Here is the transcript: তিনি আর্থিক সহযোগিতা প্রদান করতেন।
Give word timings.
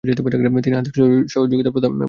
তিনি 0.03 0.75
আর্থিক 0.75 0.93
সহযোগিতা 1.29 1.71
প্রদান 1.71 1.89
করতেন। 1.89 1.99